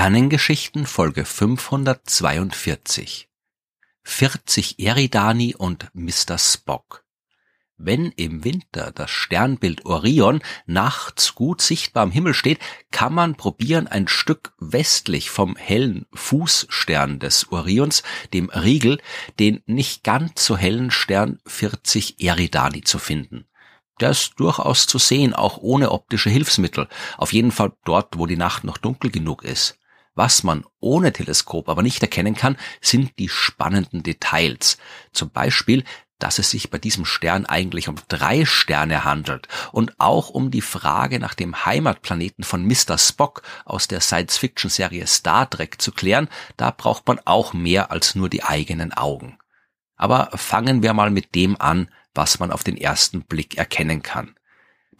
[0.00, 3.28] Sternengeschichten Folge 542
[4.02, 6.38] 40 Eridani und Mr.
[6.38, 7.04] Spock
[7.76, 12.60] wenn im Winter das Sternbild Orion nachts gut sichtbar am Himmel steht,
[12.90, 19.02] kann man probieren, ein Stück westlich vom hellen Fußstern des Orions, dem Riegel,
[19.38, 23.44] den nicht ganz so hellen Stern 40 Eridani zu finden.
[24.00, 26.88] Der ist durchaus zu sehen, auch ohne optische Hilfsmittel.
[27.18, 29.76] Auf jeden Fall dort, wo die Nacht noch dunkel genug ist.
[30.20, 34.76] Was man ohne Teleskop aber nicht erkennen kann, sind die spannenden Details.
[35.12, 35.82] Zum Beispiel,
[36.18, 40.60] dass es sich bei diesem Stern eigentlich um drei Sterne handelt und auch um die
[40.60, 42.98] Frage nach dem Heimatplaneten von Mr.
[42.98, 46.28] Spock aus der Science-Fiction-Serie Star Trek zu klären,
[46.58, 49.38] da braucht man auch mehr als nur die eigenen Augen.
[49.96, 54.34] Aber fangen wir mal mit dem an, was man auf den ersten Blick erkennen kann.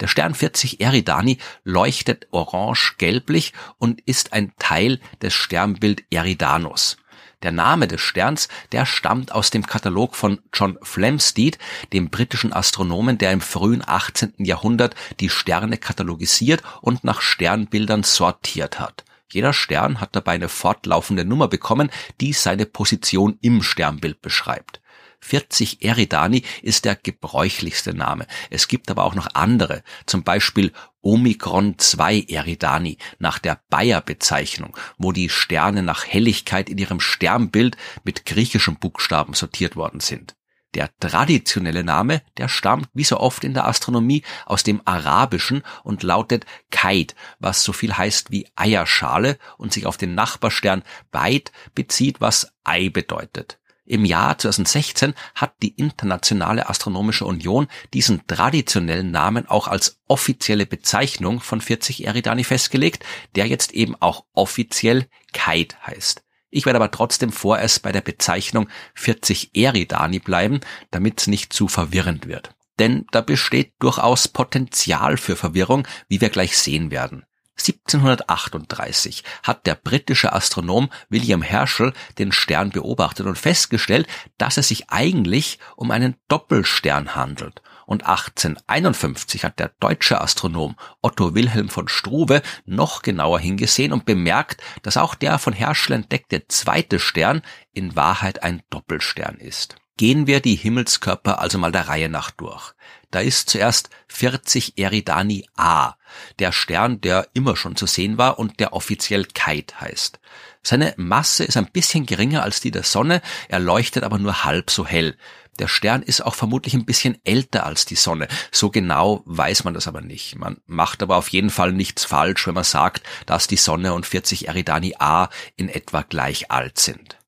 [0.01, 6.97] Der Stern 40 Eridani leuchtet orange-gelblich und ist ein Teil des Sternbild Eridanus.
[7.43, 11.59] Der Name des Sterns, der stammt aus dem Katalog von John Flamsteed,
[11.93, 14.35] dem britischen Astronomen, der im frühen 18.
[14.39, 19.05] Jahrhundert die Sterne katalogisiert und nach Sternbildern sortiert hat.
[19.33, 24.80] Jeder Stern hat dabei eine fortlaufende Nummer bekommen, die seine Position im Sternbild beschreibt.
[25.21, 28.27] 40 Eridani ist der gebräuchlichste Name.
[28.51, 35.13] Es gibt aber auch noch andere, zum Beispiel Omikron 2 Eridani nach der Bayer-Bezeichnung, wo
[35.13, 40.35] die Sterne nach Helligkeit in ihrem Sternbild mit griechischen Buchstaben sortiert worden sind.
[40.75, 46.05] Der traditionelle Name, der stammt wie so oft in der Astronomie aus dem Arabischen und
[46.05, 52.21] lautet Kait, was so viel heißt wie Eierschale und sich auf den Nachbarstern Beit bezieht,
[52.21, 53.60] was Ei bedeutet.
[53.85, 61.41] Im Jahr 2016 hat die Internationale Astronomische Union diesen traditionellen Namen auch als offizielle Bezeichnung
[61.41, 63.05] von 40 Eridani festgelegt,
[63.35, 66.23] der jetzt eben auch offiziell Kite heißt.
[66.51, 70.61] Ich werde aber trotzdem vorerst bei der Bezeichnung 40 Eridani bleiben,
[70.91, 72.55] damit es nicht zu verwirrend wird.
[72.79, 77.25] Denn da besteht durchaus Potenzial für Verwirrung, wie wir gleich sehen werden.
[77.61, 84.07] 1738 hat der britische Astronom William Herschel den Stern beobachtet und festgestellt,
[84.39, 87.63] dass es sich eigentlich um einen Doppelstern handelt.
[87.87, 94.63] Und 1851 hat der deutsche Astronom Otto Wilhelm von Struve noch genauer hingesehen und bemerkt,
[94.83, 97.43] dass auch der von Herschel entdeckte zweite Stern
[97.73, 99.77] in Wahrheit ein Doppelstern ist.
[100.01, 102.73] Gehen wir die Himmelskörper also mal der Reihe nach durch.
[103.11, 105.93] Da ist zuerst 40 Eridani A,
[106.39, 110.19] der Stern, der immer schon zu sehen war und der offiziell Kite heißt.
[110.63, 114.71] Seine Masse ist ein bisschen geringer als die der Sonne, er leuchtet aber nur halb
[114.71, 115.19] so hell.
[115.59, 118.27] Der Stern ist auch vermutlich ein bisschen älter als die Sonne.
[118.51, 120.35] So genau weiß man das aber nicht.
[120.35, 124.07] Man macht aber auf jeden Fall nichts falsch, wenn man sagt, dass die Sonne und
[124.07, 127.20] 40 Eridani A in etwa gleich alt sind.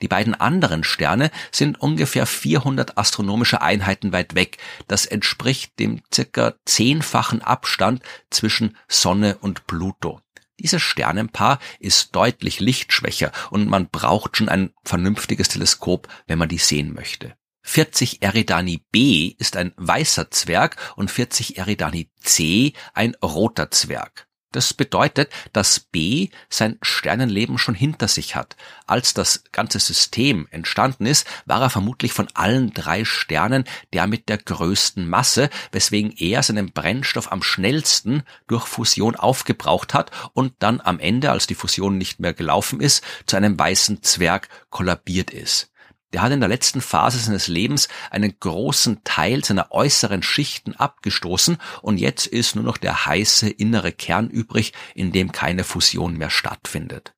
[0.00, 4.58] Die beiden anderen Sterne sind ungefähr 400 astronomische Einheiten weit weg.
[4.86, 10.20] Das entspricht dem circa zehnfachen Abstand zwischen Sonne und Pluto.
[10.60, 16.58] Dieses Sternenpaar ist deutlich lichtschwächer und man braucht schon ein vernünftiges Teleskop, wenn man die
[16.58, 17.34] sehen möchte.
[17.62, 24.27] 40 Eridani b ist ein weißer Zwerg und 40 Eridani c ein roter Zwerg.
[24.50, 28.56] Das bedeutet, dass B sein Sternenleben schon hinter sich hat.
[28.86, 34.30] Als das ganze System entstanden ist, war er vermutlich von allen drei Sternen der mit
[34.30, 40.80] der größten Masse, weswegen er seinen Brennstoff am schnellsten durch Fusion aufgebraucht hat und dann
[40.80, 45.70] am Ende, als die Fusion nicht mehr gelaufen ist, zu einem weißen Zwerg kollabiert ist.
[46.12, 51.58] Der hat in der letzten Phase seines Lebens einen großen Teil seiner äußeren Schichten abgestoßen
[51.82, 56.30] und jetzt ist nur noch der heiße innere Kern übrig, in dem keine Fusion mehr
[56.30, 57.14] stattfindet.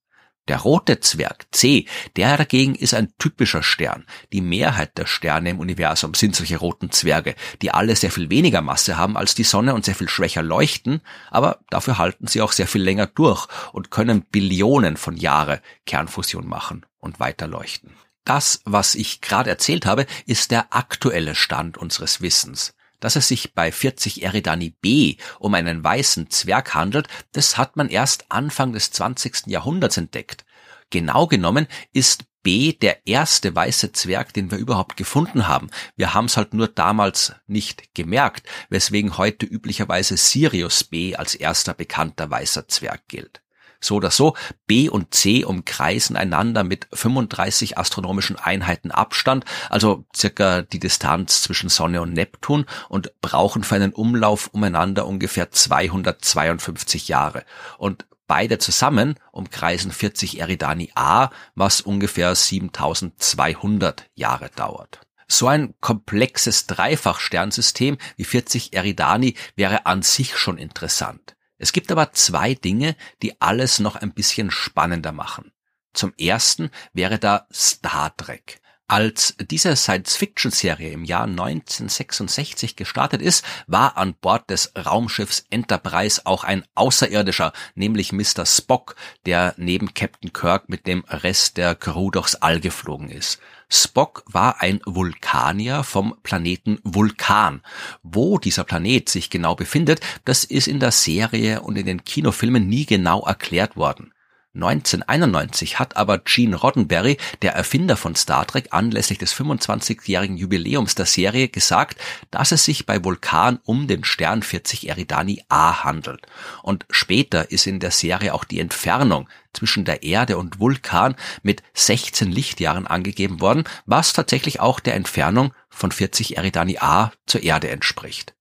[0.48, 4.04] Der rote Zwerg C, der dagegen ist ein typischer Stern.
[4.32, 8.60] Die Mehrheit der Sterne im Universum sind solche roten Zwerge, die alle sehr viel weniger
[8.60, 12.50] Masse haben als die Sonne und sehr viel schwächer leuchten, aber dafür halten sie auch
[12.50, 17.92] sehr viel länger durch und können Billionen von Jahre Kernfusion machen und weiter leuchten.
[18.30, 22.74] Das, was ich gerade erzählt habe, ist der aktuelle Stand unseres Wissens.
[23.00, 27.88] Dass es sich bei 40 Eridani B um einen weißen Zwerg handelt, das hat man
[27.88, 29.48] erst Anfang des 20.
[29.48, 30.44] Jahrhunderts entdeckt.
[30.90, 35.68] Genau genommen ist B der erste weiße Zwerg, den wir überhaupt gefunden haben.
[35.96, 41.74] Wir haben es halt nur damals nicht gemerkt, weswegen heute üblicherweise Sirius B als erster
[41.74, 43.42] bekannter weißer Zwerg gilt.
[43.80, 44.36] So oder so,
[44.66, 51.70] B und C umkreisen einander mit 35 astronomischen Einheiten Abstand, also circa die Distanz zwischen
[51.70, 57.44] Sonne und Neptun und brauchen für einen Umlauf umeinander ungefähr 252 Jahre.
[57.78, 65.00] Und Beide zusammen umkreisen 40 Eridani A, was ungefähr 7200 Jahre dauert.
[65.26, 71.34] So ein komplexes Dreifachsternsystem wie 40 Eridani wäre an sich schon interessant.
[71.60, 75.52] Es gibt aber zwei Dinge, die alles noch ein bisschen spannender machen.
[75.92, 78.62] Zum ersten wäre da Star Trek.
[78.88, 86.44] Als diese Science-Fiction-Serie im Jahr 1966 gestartet ist, war an Bord des Raumschiffs Enterprise auch
[86.44, 88.46] ein Außerirdischer, nämlich Mr.
[88.46, 88.96] Spock,
[89.26, 93.38] der neben Captain Kirk mit dem Rest der Crew durchs All geflogen ist.
[93.72, 97.62] Spock war ein Vulkanier vom Planeten Vulkan.
[98.02, 102.68] Wo dieser Planet sich genau befindet, das ist in der Serie und in den Kinofilmen
[102.68, 104.12] nie genau erklärt worden.
[104.52, 111.06] 1991 hat aber Gene Roddenberry, der Erfinder von Star Trek, anlässlich des 25-jährigen Jubiläums der
[111.06, 112.00] Serie gesagt,
[112.32, 116.26] dass es sich bei Vulkan um den Stern 40 Eridani A handelt.
[116.64, 121.14] Und später ist in der Serie auch die Entfernung zwischen der Erde und Vulkan
[121.44, 127.44] mit 16 Lichtjahren angegeben worden, was tatsächlich auch der Entfernung von 40 Eridani A zur
[127.44, 128.34] Erde entspricht.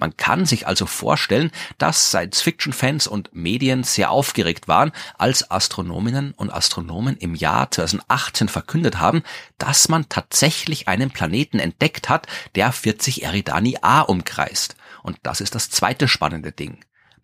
[0.00, 6.50] Man kann sich also vorstellen, dass Science-Fiction-Fans und Medien sehr aufgeregt waren, als Astronominnen und
[6.50, 9.24] Astronomen im Jahr 2018 verkündet haben,
[9.58, 14.76] dass man tatsächlich einen Planeten entdeckt hat, der 40 Eridani A umkreist.
[15.02, 16.78] Und das ist das zweite spannende Ding.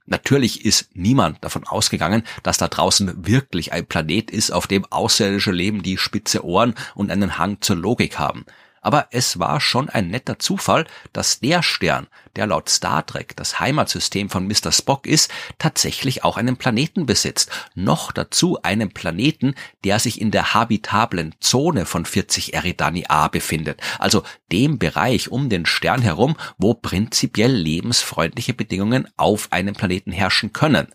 [0.06, 5.52] Natürlich ist niemand davon ausgegangen, dass da draußen wirklich ein Planet ist, auf dem außerirdische
[5.52, 8.44] Leben die spitze Ohren und einen Hang zur Logik haben
[8.84, 13.58] aber es war schon ein netter Zufall, dass der Stern, der laut Star Trek das
[13.58, 14.70] Heimatsystem von Mr.
[14.70, 17.50] Spock ist, tatsächlich auch einen Planeten besitzt.
[17.74, 19.54] Noch dazu einen Planeten,
[19.84, 24.22] der sich in der habitablen Zone von 40 Eridani A befindet, also
[24.52, 30.88] dem Bereich um den Stern herum, wo prinzipiell lebensfreundliche Bedingungen auf einem Planeten herrschen können.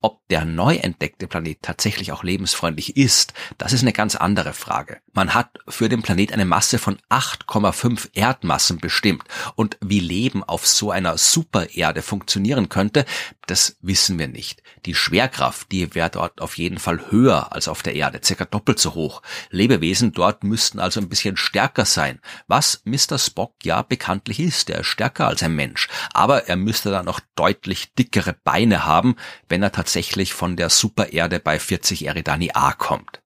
[0.00, 5.00] Ob der neu entdeckte Planet tatsächlich auch lebensfreundlich ist, das ist eine ganz andere Frage.
[5.12, 9.24] Man hat für den Planet eine Masse von 8,5 Erdmassen bestimmt
[9.56, 13.06] und wie Leben auf so einer Supererde funktionieren könnte,
[13.50, 14.62] das wissen wir nicht.
[14.86, 18.78] Die Schwerkraft, die wäre dort auf jeden Fall höher als auf der Erde, circa doppelt
[18.78, 19.22] so hoch.
[19.50, 23.18] Lebewesen dort müssten also ein bisschen stärker sein, was Mr.
[23.18, 24.70] Spock ja bekanntlich ist.
[24.70, 29.16] Er ist stärker als ein Mensch, aber er müsste dann noch deutlich dickere Beine haben,
[29.48, 33.22] wenn er tatsächlich von der Supererde bei 40 Eridani A kommt.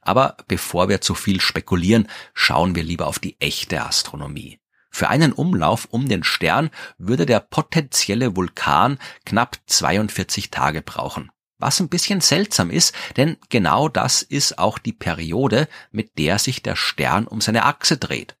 [0.00, 4.60] Aber bevor wir zu viel spekulieren, schauen wir lieber auf die echte Astronomie.
[4.94, 11.32] Für einen Umlauf um den Stern würde der potenzielle Vulkan knapp 42 Tage brauchen.
[11.58, 16.62] Was ein bisschen seltsam ist, denn genau das ist auch die Periode, mit der sich
[16.62, 18.36] der Stern um seine Achse dreht.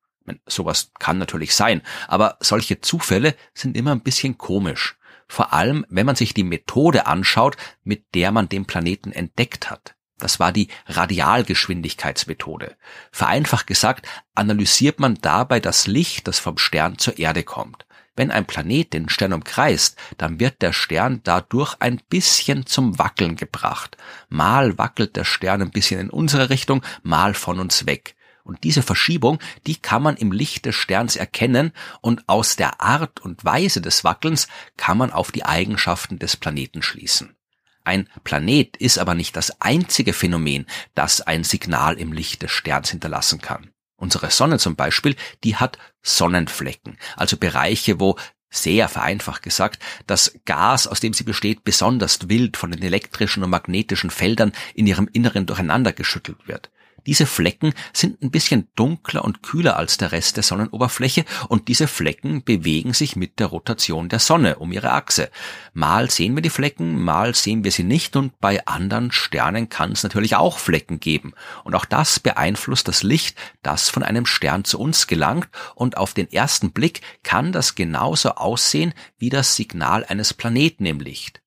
[0.46, 4.96] Sowas kann natürlich sein, aber solche Zufälle sind immer ein bisschen komisch
[5.26, 9.96] vor allem wenn man sich die Methode anschaut, mit der man den Planeten entdeckt hat.
[10.24, 12.76] Das war die Radialgeschwindigkeitsmethode.
[13.12, 17.84] Vereinfacht gesagt, analysiert man dabei das Licht, das vom Stern zur Erde kommt.
[18.16, 23.36] Wenn ein Planet den Stern umkreist, dann wird der Stern dadurch ein bisschen zum Wackeln
[23.36, 23.98] gebracht.
[24.30, 28.16] Mal wackelt der Stern ein bisschen in unsere Richtung, mal von uns weg.
[28.44, 33.20] Und diese Verschiebung, die kann man im Licht des Sterns erkennen und aus der Art
[33.20, 37.36] und Weise des Wackelns kann man auf die Eigenschaften des Planeten schließen.
[37.84, 42.90] Ein Planet ist aber nicht das einzige Phänomen, das ein Signal im Licht des Sterns
[42.90, 43.70] hinterlassen kann.
[43.96, 48.16] Unsere Sonne zum Beispiel, die hat Sonnenflecken, also Bereiche, wo
[48.50, 53.50] sehr vereinfacht gesagt, das Gas, aus dem sie besteht, besonders wild von den elektrischen und
[53.50, 56.70] magnetischen Feldern in ihrem Inneren durcheinander geschüttelt wird.
[57.06, 61.86] Diese Flecken sind ein bisschen dunkler und kühler als der Rest der Sonnenoberfläche und diese
[61.86, 65.30] Flecken bewegen sich mit der Rotation der Sonne um ihre Achse.
[65.74, 69.92] Mal sehen wir die Flecken, mal sehen wir sie nicht und bei anderen Sternen kann
[69.92, 71.34] es natürlich auch Flecken geben.
[71.64, 76.14] Und auch das beeinflusst das Licht, das von einem Stern zu uns gelangt und auf
[76.14, 81.43] den ersten Blick kann das genauso aussehen wie das Signal eines Planeten im Licht.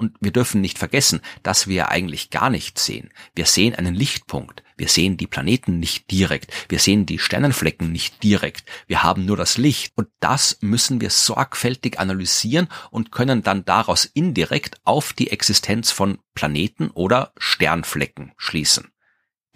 [0.00, 3.10] Und wir dürfen nicht vergessen, dass wir eigentlich gar nichts sehen.
[3.34, 4.62] Wir sehen einen Lichtpunkt.
[4.78, 6.54] Wir sehen die Planeten nicht direkt.
[6.70, 8.64] Wir sehen die Sternenflecken nicht direkt.
[8.86, 9.92] Wir haben nur das Licht.
[9.96, 16.16] Und das müssen wir sorgfältig analysieren und können dann daraus indirekt auf die Existenz von
[16.32, 18.90] Planeten oder Sternflecken schließen.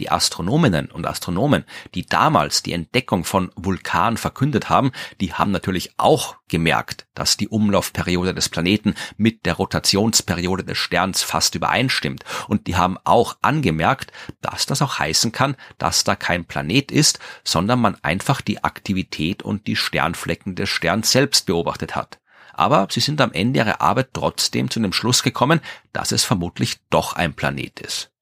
[0.00, 5.92] Die Astronominnen und Astronomen, die damals die Entdeckung von Vulkan verkündet haben, die haben natürlich
[5.98, 12.24] auch gemerkt, dass die Umlaufperiode des Planeten mit der Rotationsperiode des Sterns fast übereinstimmt.
[12.48, 17.20] Und die haben auch angemerkt, dass das auch heißen kann, dass da kein Planet ist,
[17.44, 22.18] sondern man einfach die Aktivität und die Sternflecken des Sterns selbst beobachtet hat.
[22.56, 25.60] aber sie sind am Ende ihrer Arbeit trotzdem zu dem Schluss gekommen,
[25.92, 28.13] dass es vermutlich doch ein Planet ist.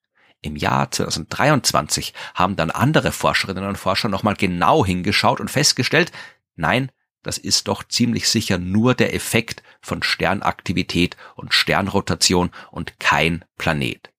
[0.42, 6.11] Im Jahr 2023 haben dann andere Forscherinnen und Forscher nochmal genau hingeschaut und festgestellt,
[6.56, 6.90] nein,
[7.22, 14.11] das ist doch ziemlich sicher nur der Effekt von Sternaktivität und Sternrotation und kein Planet.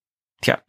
[0.42, 0.62] Tja,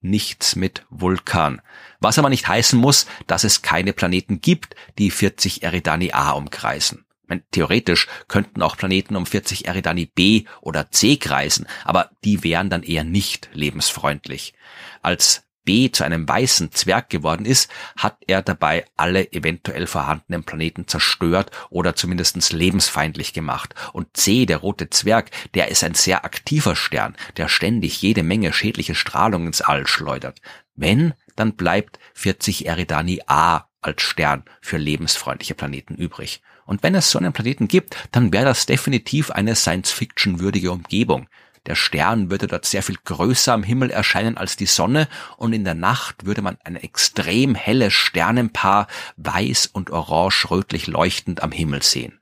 [0.00, 1.60] nichts mit Vulkan.
[1.98, 7.04] Was aber nicht heißen muss, dass es keine Planeten gibt, die 40 Eridani A umkreisen.
[7.30, 12.68] Meine, theoretisch könnten auch Planeten um 40 Eridani B oder C kreisen, aber die wären
[12.68, 14.52] dann eher nicht lebensfreundlich.
[15.00, 20.88] Als B zu einem weißen Zwerg geworden ist, hat er dabei alle eventuell vorhandenen Planeten
[20.88, 23.76] zerstört oder zumindest lebensfeindlich gemacht.
[23.92, 28.52] Und C, der rote Zwerg, der ist ein sehr aktiver Stern, der ständig jede Menge
[28.52, 30.40] schädliche Strahlung ins All schleudert.
[30.74, 36.42] Wenn, dann bleibt 40 Eridani A als Stern für lebensfreundliche Planeten übrig.
[36.70, 41.26] Und wenn es so einen Planeten gibt, dann wäre das definitiv eine Science-Fiction-würdige Umgebung.
[41.66, 45.64] Der Stern würde dort sehr viel größer am Himmel erscheinen als die Sonne und in
[45.64, 48.86] der Nacht würde man ein extrem helles Sternenpaar
[49.16, 52.20] weiß und orange rötlich leuchtend am Himmel sehen.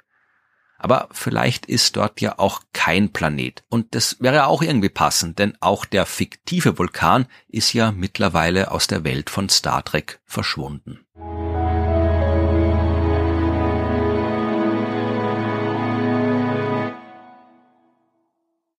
[0.78, 3.64] Aber vielleicht ist dort ja auch kein Planet.
[3.68, 8.86] Und das wäre auch irgendwie passend, denn auch der fiktive Vulkan ist ja mittlerweile aus
[8.86, 11.04] der Welt von Star Trek verschwunden.